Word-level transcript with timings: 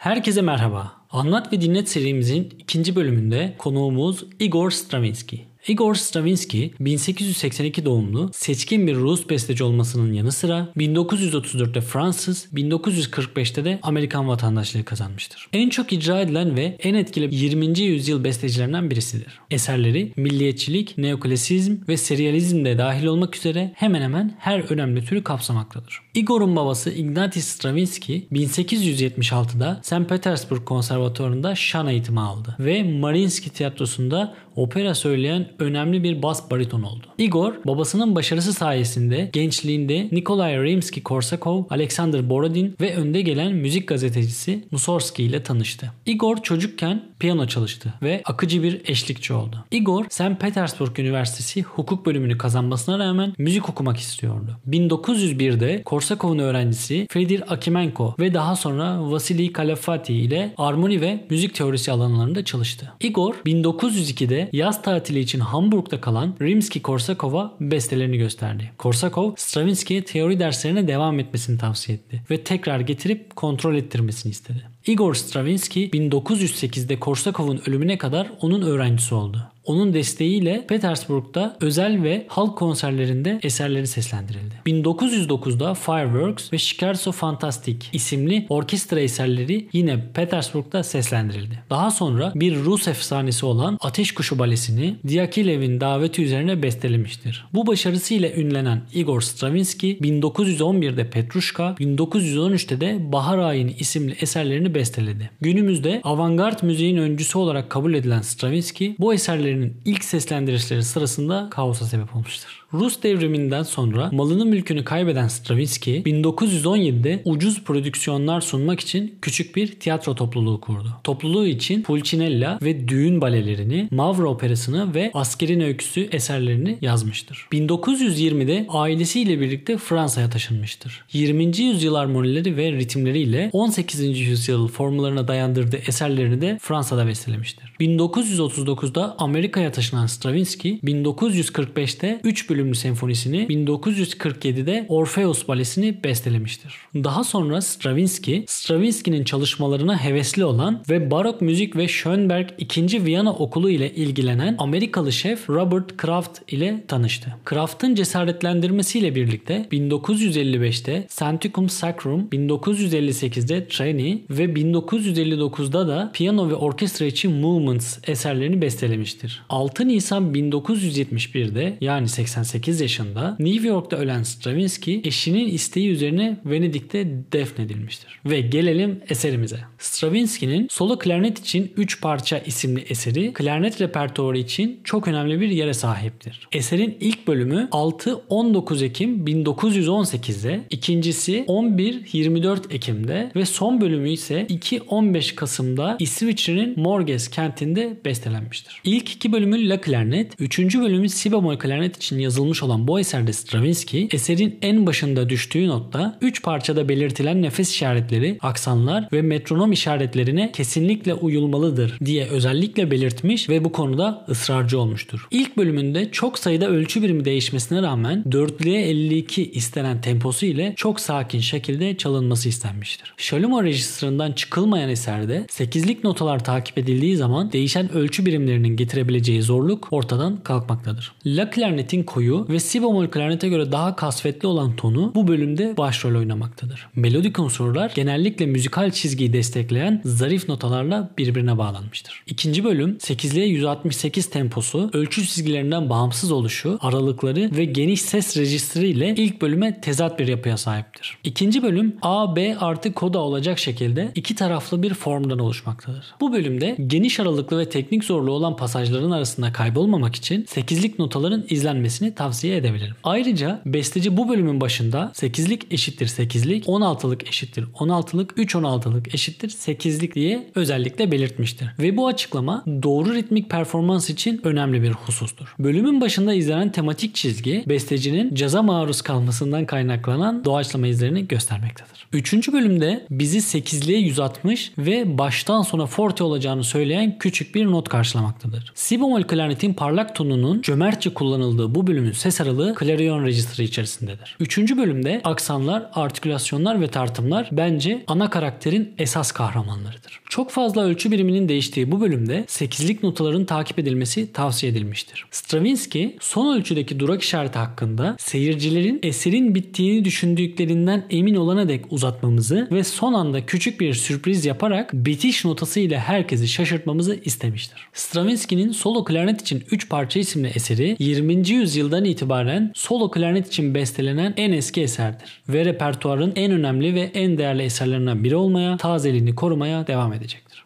Herkese 0.00 0.42
merhaba. 0.42 0.92
Anlat 1.10 1.52
ve 1.52 1.60
Dinlet 1.60 1.88
serimizin 1.88 2.54
ikinci 2.58 2.96
bölümünde 2.96 3.54
konuğumuz 3.58 4.24
Igor 4.38 4.70
Stravinsky. 4.70 5.49
Igor 5.68 5.94
Stravinsky 5.94 6.72
1882 6.80 7.84
doğumlu 7.84 8.30
seçkin 8.32 8.86
bir 8.86 8.94
Rus 8.94 9.28
besteci 9.28 9.64
olmasının 9.64 10.12
yanı 10.12 10.32
sıra 10.32 10.68
1934'te 10.76 11.80
Fransız, 11.80 12.48
1945'te 12.54 13.64
de 13.64 13.78
Amerikan 13.82 14.28
vatandaşlığı 14.28 14.84
kazanmıştır. 14.84 15.48
En 15.52 15.68
çok 15.68 15.92
icra 15.92 16.20
edilen 16.20 16.56
ve 16.56 16.76
en 16.82 16.94
etkili 16.94 17.34
20. 17.34 17.80
yüzyıl 17.80 18.24
bestecilerinden 18.24 18.90
birisidir. 18.90 19.40
Eserleri 19.50 20.12
milliyetçilik, 20.16 20.98
neoklasizm 20.98 21.76
ve 21.88 21.96
serializm 21.96 22.64
de 22.64 22.78
dahil 22.78 23.06
olmak 23.06 23.36
üzere 23.36 23.72
hemen 23.74 24.02
hemen 24.02 24.36
her 24.38 24.60
önemli 24.72 25.04
türü 25.04 25.24
kapsamaktadır. 25.24 26.00
Igor'un 26.14 26.56
babası 26.56 26.90
Ignatiy 26.90 27.42
Stravinsky 27.42 28.26
1876'da 28.32 29.80
St. 29.82 30.08
Petersburg 30.08 30.64
Konservatuvarı'nda 30.64 31.54
şan 31.54 31.86
eğitimi 31.86 32.20
aldı 32.20 32.56
ve 32.60 32.82
Mariinsky 32.82 33.54
Tiyatrosu'nda 33.54 34.34
opera 34.56 34.94
söyleyen 34.94 35.49
önemli 35.58 36.02
bir 36.02 36.22
bas 36.22 36.50
bariton 36.50 36.82
oldu. 36.82 37.06
Igor 37.18 37.54
babasının 37.64 38.14
başarısı 38.14 38.52
sayesinde 38.52 39.30
gençliğinde 39.32 40.08
Nikolay 40.12 40.54
Rimsky-Korsakov, 40.54 41.64
Alexander 41.70 42.30
Borodin 42.30 42.76
ve 42.80 42.96
önde 42.96 43.22
gelen 43.22 43.52
müzik 43.52 43.88
gazetecisi 43.88 44.64
Mussorgsky 44.70 45.28
ile 45.28 45.42
tanıştı. 45.42 45.92
Igor 46.06 46.36
çocukken 46.36 47.02
piyano 47.20 47.46
çalıştı 47.46 47.94
ve 48.02 48.22
akıcı 48.24 48.62
bir 48.62 48.80
eşlikçi 48.84 49.32
oldu. 49.32 49.64
Igor 49.70 50.04
St. 50.10 50.40
Petersburg 50.40 50.98
Üniversitesi 50.98 51.62
hukuk 51.62 52.06
bölümünü 52.06 52.38
kazanmasına 52.38 52.98
rağmen 52.98 53.34
müzik 53.38 53.68
okumak 53.68 53.96
istiyordu. 53.96 54.56
1901'de 54.68 55.82
Korsakov'un 55.82 56.38
öğrencisi 56.38 57.06
Fedir 57.10 57.52
Akimenko 57.52 58.14
ve 58.18 58.34
daha 58.34 58.56
sonra 58.56 59.10
Vasily 59.10 59.52
Kalafati 59.52 60.14
ile 60.14 60.54
armoni 60.56 61.00
ve 61.00 61.26
müzik 61.30 61.54
teorisi 61.54 61.92
alanlarında 61.92 62.44
çalıştı. 62.44 62.92
Igor 63.00 63.34
1902'de 63.34 64.48
yaz 64.52 64.82
tatili 64.82 65.18
için 65.18 65.40
Hamburg'da 65.40 66.00
kalan 66.00 66.34
Rimsky-Korsakov'a 66.40 67.50
bestelerini 67.60 68.18
gösterdi. 68.18 68.70
Korsakov, 68.78 69.32
Stravinsky'ye 69.36 70.04
teori 70.04 70.40
derslerine 70.40 70.88
devam 70.88 71.20
etmesini 71.20 71.58
tavsiye 71.58 71.98
etti 71.98 72.22
ve 72.30 72.44
tekrar 72.44 72.80
getirip 72.80 73.36
kontrol 73.36 73.74
ettirmesini 73.74 74.30
istedi. 74.30 74.68
Igor 74.86 75.14
Stravinsky 75.14 75.90
1908'de 75.90 77.00
Korsakov'un 77.00 77.62
ölümüne 77.66 77.98
kadar 77.98 78.32
onun 78.40 78.62
öğrencisi 78.62 79.14
oldu. 79.14 79.52
Onun 79.70 79.94
desteğiyle 79.94 80.64
Petersburg'da 80.68 81.56
özel 81.60 82.02
ve 82.02 82.24
halk 82.28 82.58
konserlerinde 82.58 83.40
eserleri 83.42 83.86
seslendirildi. 83.86 84.54
1909'da 84.66 85.74
Fireworks 85.74 86.52
ve 86.52 86.58
Scherzo 86.58 87.12
Fantastic 87.12 87.76
isimli 87.92 88.46
orkestra 88.48 89.00
eserleri 89.00 89.68
yine 89.72 90.12
Petersburg'da 90.14 90.82
seslendirildi. 90.82 91.62
Daha 91.70 91.90
sonra 91.90 92.32
bir 92.34 92.56
Rus 92.56 92.88
efsanesi 92.88 93.46
olan 93.46 93.78
Ateş 93.80 94.14
Kuşu 94.14 94.38
Balesi'ni 94.38 94.96
Diaghilev'in 95.08 95.80
daveti 95.80 96.22
üzerine 96.22 96.62
bestelemiştir. 96.62 97.46
Bu 97.54 97.66
başarısıyla 97.66 98.30
ünlenen 98.30 98.82
Igor 98.94 99.20
Stravinsky 99.20 99.98
1911'de 99.98 101.10
Petrushka, 101.10 101.74
1913'te 101.80 102.80
de 102.80 103.12
Bahar 103.12 103.38
Ayini 103.38 103.72
isimli 103.78 104.16
eserlerini 104.20 104.74
besteledi. 104.74 105.30
Günümüzde 105.40 106.00
avantgard 106.04 106.62
müziğin 106.62 106.96
öncüsü 106.96 107.38
olarak 107.38 107.70
kabul 107.70 107.94
edilen 107.94 108.20
Stravinsky 108.20 108.94
bu 108.98 109.14
eserlerinin 109.60 109.76
ilk 109.84 110.04
seslendirişleri 110.04 110.82
sırasında 110.82 111.48
kaosa 111.50 111.84
sebep 111.84 112.16
olmuştur. 112.16 112.60
Rus 112.72 113.02
devriminden 113.02 113.62
sonra 113.62 114.10
malını 114.12 114.44
mülkünü 114.46 114.84
kaybeden 114.84 115.28
Stravinsky 115.28 116.02
1917'de 116.02 117.22
ucuz 117.24 117.64
prodüksiyonlar 117.64 118.40
sunmak 118.40 118.80
için 118.80 119.14
küçük 119.22 119.56
bir 119.56 119.80
tiyatro 119.80 120.14
topluluğu 120.14 120.60
kurdu. 120.60 120.88
Topluluğu 121.04 121.46
için 121.46 121.82
Pulcinella 121.82 122.58
ve 122.62 122.88
düğün 122.88 123.20
balelerini, 123.20 123.88
Mavra 123.90 124.28
operasını 124.28 124.94
ve 124.94 125.10
Askerin 125.14 125.60
öyküsü 125.60 126.08
eserlerini 126.12 126.78
yazmıştır. 126.80 127.48
1920'de 127.52 128.66
ailesiyle 128.68 129.40
birlikte 129.40 129.76
Fransa'ya 129.76 130.30
taşınmıştır. 130.30 131.04
20. 131.12 131.58
yüzyıl 131.58 131.94
armonileri 131.94 132.56
ve 132.56 132.72
ritimleriyle 132.72 133.50
18. 133.52 134.18
yüzyıl 134.18 134.68
formlarına 134.68 135.28
dayandırdığı 135.28 135.76
eserlerini 135.76 136.40
de 136.40 136.58
Fransa'da 136.62 137.06
bestelemiştir. 137.06 137.72
1939'da 137.80 139.16
Amerika'ya 139.40 139.72
taşınan 139.72 140.06
Stravinsky 140.06 140.78
1945'te 140.84 142.20
3 142.24 142.50
bölümlü 142.50 142.74
senfonisini 142.74 143.36
1947'de 143.36 144.86
Orpheus 144.88 145.48
balesini 145.48 146.04
bestelemiştir. 146.04 146.74
Daha 146.94 147.24
sonra 147.24 147.60
Stravinsky, 147.60 148.44
Stravinsky'nin 148.46 149.24
çalışmalarına 149.24 150.04
hevesli 150.04 150.44
olan 150.44 150.82
ve 150.90 151.10
barok 151.10 151.40
müzik 151.40 151.76
ve 151.76 151.88
Schönberg 151.88 152.48
2. 152.58 153.04
Viyana 153.04 153.32
Okulu 153.32 153.70
ile 153.70 153.94
ilgilenen 153.94 154.54
Amerikalı 154.58 155.12
şef 155.12 155.50
Robert 155.50 155.96
Kraft 155.96 156.52
ile 156.52 156.84
tanıştı. 156.88 157.36
Kraft'ın 157.44 157.94
cesaretlendirmesiyle 157.94 159.14
birlikte 159.14 159.66
1955'te 159.72 161.06
Santicum 161.08 161.68
Sacrum, 161.68 162.28
1958'de 162.32 163.68
Treni 163.68 164.22
ve 164.30 164.44
1959'da 164.44 165.88
da 165.88 166.10
piyano 166.14 166.48
ve 166.48 166.54
orkestra 166.54 167.06
için 167.06 167.32
Movements 167.32 167.98
eserlerini 168.06 168.62
bestelemiştir. 168.62 169.29
6 169.48 169.88
Nisan 169.88 170.34
1971'de 170.34 171.78
yani 171.80 172.08
88 172.08 172.80
yaşında 172.80 173.36
New 173.38 173.68
York'ta 173.68 173.96
ölen 173.96 174.22
Stravinsky 174.22 175.00
eşinin 175.04 175.48
isteği 175.48 175.88
üzerine 175.88 176.36
Venedik'te 176.44 177.08
defnedilmiştir. 177.32 178.20
Ve 178.26 178.40
gelelim 178.40 179.00
eserimize. 179.08 179.58
Stravinsky'nin 179.78 180.68
solo 180.70 180.98
klarnet 180.98 181.38
için 181.38 181.72
3 181.76 182.00
parça 182.00 182.38
isimli 182.38 182.80
eseri 182.80 183.32
klarnet 183.32 183.80
repertuarı 183.80 184.38
için 184.38 184.80
çok 184.84 185.08
önemli 185.08 185.40
bir 185.40 185.48
yere 185.48 185.74
sahiptir. 185.74 186.48
Eserin 186.52 186.96
ilk 187.00 187.26
bölümü 187.28 187.68
6-19 187.72 188.84
Ekim 188.84 189.24
1918'de, 189.26 190.60
ikincisi 190.70 191.44
11-24 191.48 192.74
Ekim'de 192.74 193.30
ve 193.36 193.46
son 193.46 193.80
bölümü 193.80 194.10
ise 194.10 194.46
2-15 194.50 195.34
Kasım'da 195.34 195.96
İsviçre'nin 195.98 196.80
Morges 196.80 197.28
kentinde 197.28 197.96
bestelenmiştir. 198.04 198.80
İlk 198.84 199.19
iki 199.20 199.32
bölümü 199.32 199.68
La 199.68 199.80
Klarnet, 199.80 200.32
üçüncü 200.38 200.80
bölümü 200.80 201.08
Si 201.08 201.32
bemol 201.32 201.56
klarnet 201.56 201.96
için 201.96 202.18
yazılmış 202.18 202.62
olan 202.62 202.88
bu 202.88 203.00
eserde 203.00 203.32
Stravinsky, 203.32 204.08
eserin 204.12 204.58
en 204.62 204.86
başında 204.86 205.28
düştüğü 205.28 205.68
notta 205.68 206.18
3 206.20 206.42
parçada 206.42 206.88
belirtilen 206.88 207.42
nefes 207.42 207.70
işaretleri, 207.70 208.38
aksanlar 208.40 209.08
ve 209.12 209.22
metronom 209.22 209.72
işaretlerine 209.72 210.52
kesinlikle 210.52 211.14
uyulmalıdır 211.14 211.98
diye 212.04 212.26
özellikle 212.26 212.90
belirtmiş 212.90 213.48
ve 213.48 213.64
bu 213.64 213.72
konuda 213.72 214.26
ısrarcı 214.28 214.80
olmuştur. 214.80 215.26
İlk 215.30 215.56
bölümünde 215.56 216.10
çok 216.12 216.38
sayıda 216.38 216.68
ölçü 216.68 217.02
birimi 217.02 217.24
değişmesine 217.24 217.82
rağmen 217.82 218.24
4'lüye 218.28 218.80
52 218.80 219.50
istenen 219.50 220.00
temposu 220.00 220.46
ile 220.46 220.72
çok 220.76 221.00
sakin 221.00 221.40
şekilde 221.40 221.96
çalınması 221.96 222.48
istenmiştir. 222.48 223.14
Shalomar 223.16 223.64
rejistrından 223.64 224.32
çıkılmayan 224.32 224.90
eserde 224.90 225.46
8'lik 225.48 226.04
notalar 226.04 226.44
takip 226.44 226.78
edildiği 226.78 227.16
zaman 227.16 227.52
değişen 227.52 227.92
ölçü 227.92 228.26
birimlerinin 228.26 228.76
getirebileceği 228.76 229.09
zorluk 229.42 229.88
ortadan 229.90 230.36
kalkmaktadır. 230.36 231.12
La 231.26 231.50
klarnetin 231.50 232.02
koyu 232.02 232.46
ve 232.48 232.60
si 232.60 232.82
bemol 232.82 233.06
klarnete 233.06 233.48
göre 233.48 233.72
daha 233.72 233.96
kasvetli 233.96 234.48
olan 234.48 234.76
tonu 234.76 235.12
bu 235.14 235.28
bölümde 235.28 235.76
başrol 235.76 236.18
oynamaktadır. 236.18 236.88
Melodik 236.96 237.38
unsurlar 237.38 237.92
genellikle 237.94 238.46
müzikal 238.46 238.90
çizgiyi 238.90 239.32
destekleyen 239.32 240.02
zarif 240.04 240.48
notalarla 240.48 241.10
birbirine 241.18 241.58
bağlanmıştır. 241.58 242.22
İkinci 242.26 242.64
bölüm 242.64 242.96
8'liğe 242.96 243.46
168 243.46 244.30
temposu, 244.30 244.90
ölçü 244.92 245.26
çizgilerinden 245.26 245.90
bağımsız 245.90 246.32
oluşu, 246.32 246.78
aralıkları 246.80 247.50
ve 247.56 247.64
geniş 247.64 248.02
ses 248.02 248.36
rejistri 248.36 248.88
ile 248.88 249.14
ilk 249.16 249.42
bölüme 249.42 249.80
tezat 249.80 250.18
bir 250.18 250.28
yapıya 250.28 250.56
sahiptir. 250.56 251.18
İkinci 251.24 251.62
bölüm 251.62 251.96
A, 252.02 252.36
B 252.36 252.56
artı 252.58 252.92
koda 252.92 253.18
olacak 253.18 253.58
şekilde 253.58 254.12
iki 254.14 254.34
taraflı 254.34 254.82
bir 254.82 254.94
formdan 254.94 255.38
oluşmaktadır. 255.38 256.04
Bu 256.20 256.32
bölümde 256.32 256.76
geniş 256.86 257.20
aralıklı 257.20 257.58
ve 257.58 257.68
teknik 257.68 258.04
zorluğu 258.04 258.32
olan 258.32 258.56
pasajların 259.00 259.10
arasında 259.10 259.52
kaybolmamak 259.52 260.16
için 260.16 260.44
8'lik 260.44 260.98
notaların 260.98 261.44
izlenmesini 261.50 262.14
tavsiye 262.14 262.56
edebilirim. 262.56 262.94
Ayrıca 263.04 263.60
besteci 263.66 264.16
bu 264.16 264.28
bölümün 264.28 264.60
başında 264.60 265.12
8'lik 265.14 265.72
eşittir 265.72 266.06
8'lik, 266.06 266.66
16'lık 266.66 267.28
eşittir 267.28 267.64
16'lık, 267.64 268.32
3 268.36 268.54
16'lık 268.54 269.14
eşittir 269.14 269.48
8'lik 269.48 270.14
diye 270.14 270.50
özellikle 270.54 271.12
belirtmiştir. 271.12 271.68
Ve 271.78 271.96
bu 271.96 272.06
açıklama 272.06 272.64
doğru 272.82 273.14
ritmik 273.14 273.50
performans 273.50 274.10
için 274.10 274.40
önemli 274.44 274.82
bir 274.82 274.90
husustur. 274.90 275.54
Bölümün 275.58 276.00
başında 276.00 276.34
izlenen 276.34 276.72
tematik 276.72 277.14
çizgi 277.14 277.64
bestecinin 277.66 278.34
caza 278.34 278.62
maruz 278.62 279.02
kalmasından 279.02 279.66
kaynaklanan 279.66 280.44
doğaçlama 280.44 280.86
izlerini 280.86 281.28
göstermektedir. 281.28 282.06
Üçüncü 282.12 282.52
bölümde 282.52 283.06
bizi 283.10 283.38
8'liğe 283.38 283.98
160 283.98 284.72
ve 284.78 285.18
baştan 285.18 285.62
sona 285.62 285.86
forte 285.86 286.24
olacağını 286.24 286.64
söyleyen 286.64 287.18
küçük 287.18 287.54
bir 287.54 287.66
not 287.66 287.88
karşılamaktadır. 287.88 288.72
Si 288.90 289.00
bemol 289.00 289.22
klarnetin 289.22 289.74
parlak 289.74 290.14
tonunun 290.14 290.62
cömertçe 290.62 291.14
kullanıldığı 291.14 291.74
bu 291.74 291.86
bölüm 291.86 292.00
bölümün 292.00 292.12
ses 292.12 292.40
aralığı 292.40 292.74
Clarion 292.80 293.24
Register 293.24 293.64
içerisindedir. 293.64 294.36
Üçüncü 294.40 294.78
bölümde 294.78 295.20
aksanlar, 295.24 295.90
artikülasyonlar 295.94 296.80
ve 296.80 296.88
tartımlar 296.88 297.48
bence 297.52 298.04
ana 298.06 298.30
karakterin 298.30 298.94
esas 298.98 299.32
kahramanlarıdır. 299.32 300.20
Çok 300.28 300.50
fazla 300.50 300.84
ölçü 300.84 301.10
biriminin 301.10 301.48
değiştiği 301.48 301.92
bu 301.92 302.00
bölümde 302.00 302.44
8'lik 302.48 303.02
notaların 303.02 303.44
takip 303.44 303.78
edilmesi 303.78 304.32
tavsiye 304.32 304.72
edilmiştir. 304.72 305.24
Stravinsky 305.30 306.16
son 306.20 306.56
ölçüdeki 306.56 307.00
durak 307.00 307.22
işareti 307.22 307.58
hakkında 307.58 308.16
seyircilerin 308.18 309.00
eserin 309.02 309.54
bittiğini 309.54 310.04
düşündüklerinden 310.04 311.06
emin 311.10 311.34
olana 311.34 311.68
dek 311.68 311.84
uzatmamızı 311.90 312.68
ve 312.72 312.84
son 312.84 313.12
anda 313.12 313.46
küçük 313.46 313.80
bir 313.80 313.94
sürpriz 313.94 314.44
yaparak 314.44 314.92
bitiş 314.92 315.44
notası 315.44 315.80
ile 315.80 315.98
herkesi 315.98 316.48
şaşırtmamızı 316.48 317.20
istemiştir. 317.24 317.88
Stravinsky'nin 317.92 318.72
solo 318.80 319.04
klarnet 319.04 319.40
için 319.40 319.64
3 319.70 319.88
parça 319.88 320.20
isimli 320.20 320.48
eseri 320.48 320.96
20. 320.98 321.48
yüzyıldan 321.48 322.04
itibaren 322.04 322.72
solo 322.74 323.10
klarnet 323.10 323.46
için 323.46 323.74
bestelenen 323.74 324.34
en 324.36 324.52
eski 324.52 324.82
eserdir 324.82 325.42
ve 325.48 325.64
repertuarın 325.64 326.32
en 326.36 326.52
önemli 326.52 326.94
ve 326.94 327.00
en 327.14 327.38
değerli 327.38 327.62
eserlerinden 327.62 328.24
biri 328.24 328.36
olmaya, 328.36 328.76
tazeliğini 328.76 329.34
korumaya 329.34 329.86
devam 329.86 330.12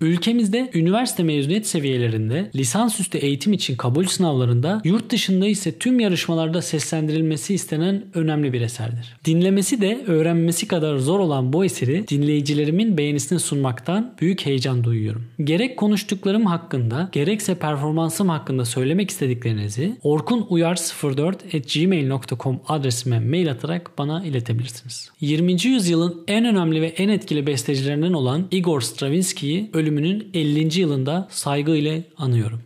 Ülkemizde 0.00 0.70
üniversite 0.74 1.22
mezuniyet 1.22 1.66
seviyelerinde 1.66 2.50
lisansüstü 2.54 3.18
eğitim 3.18 3.52
için 3.52 3.76
kabul 3.76 4.04
sınavlarında, 4.04 4.80
yurt 4.84 5.10
dışında 5.10 5.46
ise 5.46 5.78
tüm 5.78 6.00
yarışmalarda 6.00 6.62
seslendirilmesi 6.62 7.54
istenen 7.54 8.04
önemli 8.14 8.52
bir 8.52 8.60
eserdir. 8.60 9.16
Dinlemesi 9.24 9.80
de 9.80 10.04
öğrenmesi 10.06 10.68
kadar 10.68 10.96
zor 10.96 11.18
olan 11.18 11.52
bu 11.52 11.64
eseri 11.64 12.08
dinleyicilerimin 12.08 12.98
beğenisine 12.98 13.38
sunmaktan 13.38 14.14
büyük 14.20 14.46
heyecan 14.46 14.84
duyuyorum. 14.84 15.24
Gerek 15.44 15.76
konuştuklarım 15.76 16.46
hakkında 16.46 17.08
gerekse 17.12 17.54
performansım 17.54 18.28
hakkında 18.28 18.64
söylemek 18.64 19.10
istediklerinizi 19.10 19.96
orkunuyar04.gmail.com 20.04 22.60
adresime 22.68 23.20
mail 23.20 23.50
atarak 23.50 23.98
bana 23.98 24.24
iletebilirsiniz. 24.24 25.10
20. 25.20 25.64
yüzyılın 25.64 26.24
en 26.28 26.44
önemli 26.44 26.82
ve 26.82 26.86
en 26.86 27.08
etkili 27.08 27.46
bestecilerinden 27.46 28.12
olan 28.12 28.46
Igor 28.50 28.80
Stravinsky'yi 28.80 29.70
ölümünün 29.84 30.30
50. 30.34 30.80
yılında 30.80 31.28
saygı 31.30 31.76
ile 31.76 32.04
anıyorum. 32.16 32.62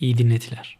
İyi 0.00 0.18
dinletiler. 0.18 0.76